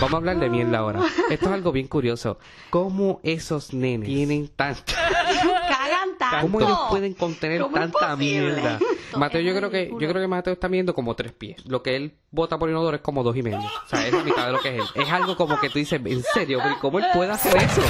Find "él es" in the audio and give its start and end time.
14.94-15.10